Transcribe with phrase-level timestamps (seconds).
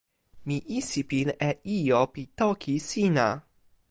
[0.47, 3.27] mi isipin e ijo pi toki sina.